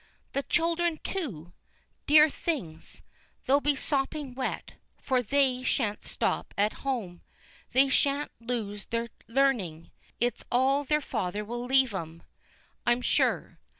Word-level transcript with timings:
"The 0.33 0.41
children, 0.41 0.99
too! 1.03 1.53
Dear 2.07 2.27
things! 2.27 3.03
They'll 3.45 3.61
be 3.61 3.75
sopping 3.75 4.33
wet: 4.33 4.73
for 4.97 5.21
they 5.21 5.61
shan't 5.61 6.05
stop 6.05 6.55
at 6.57 6.73
home 6.81 7.21
they 7.73 7.87
shan't 7.87 8.31
lose 8.39 8.87
their 8.87 9.09
learning; 9.27 9.91
it's 10.19 10.43
all 10.51 10.83
their 10.83 11.01
father 11.01 11.45
will 11.45 11.63
leave 11.65 11.93
'em, 11.93 12.23
I'm 12.83 13.03
sure. 13.03 13.59